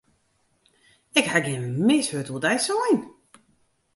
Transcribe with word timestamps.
Ik 1.19 1.25
haw 1.31 1.43
gjin 1.45 1.65
mis 1.87 2.07
wurd 2.11 2.29
oer 2.33 2.43
dy 2.45 2.55
sein. 2.67 2.99